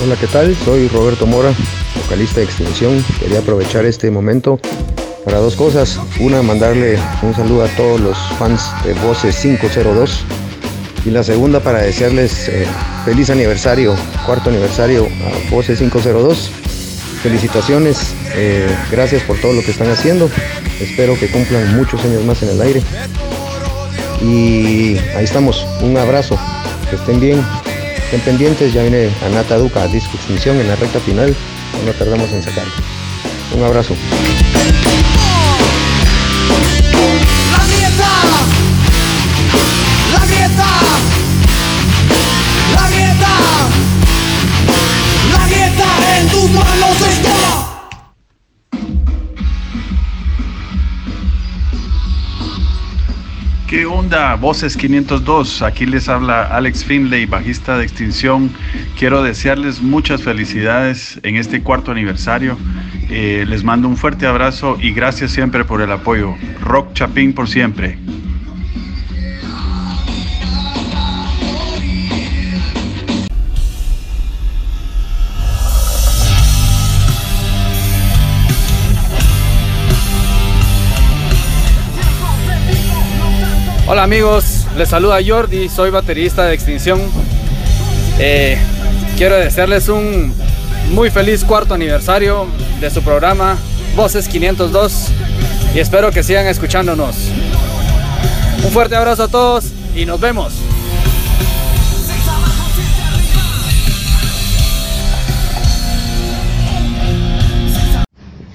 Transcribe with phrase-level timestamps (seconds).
[0.00, 0.56] Hola, ¿qué tal?
[0.64, 1.52] Soy Roberto Mora,
[2.02, 3.04] vocalista de Extinción.
[3.18, 4.60] Quería aprovechar este momento
[5.24, 5.98] para dos cosas.
[6.20, 10.24] Una, mandarle un saludo a todos los fans de Voces 502.
[11.04, 12.64] Y la segunda, para desearles eh,
[13.04, 16.48] feliz aniversario, cuarto aniversario a Voces 502.
[17.20, 20.30] Felicitaciones, eh, gracias por todo lo que están haciendo.
[20.80, 22.82] Espero que cumplan muchos años más en el aire.
[24.22, 26.38] Y ahí estamos, un abrazo,
[26.88, 27.44] que estén bien,
[28.08, 31.36] estén pendientes, ya viene Anata Duca, Disco Extinción en la recta final,
[31.84, 32.72] no tardamos en sacarlo.
[33.54, 33.94] Un abrazo.
[53.68, 54.34] ¿Qué onda?
[54.36, 55.60] Voces 502.
[55.60, 58.50] Aquí les habla Alex Finley, bajista de Extinción.
[58.98, 62.56] Quiero desearles muchas felicidades en este cuarto aniversario.
[63.10, 66.34] Eh, les mando un fuerte abrazo y gracias siempre por el apoyo.
[66.62, 67.98] Rock Chapín por siempre.
[83.90, 87.00] Hola amigos, les saluda Jordi, soy baterista de Extinción.
[88.18, 88.58] Eh,
[89.16, 90.34] quiero desearles un
[90.90, 92.46] muy feliz cuarto aniversario
[92.82, 93.56] de su programa
[93.96, 95.06] Voces 502
[95.74, 97.16] y espero que sigan escuchándonos.
[98.62, 100.52] Un fuerte abrazo a todos y nos vemos.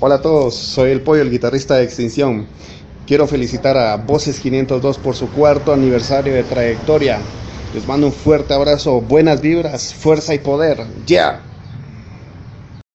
[0.00, 2.48] Hola a todos, soy el Pollo, el guitarrista de Extinción.
[3.10, 7.18] Quiero felicitar a Voces 502 por su cuarto aniversario de trayectoria.
[7.74, 10.78] Les mando un fuerte abrazo, buenas vibras, fuerza y poder.
[11.08, 11.49] ¡Ya!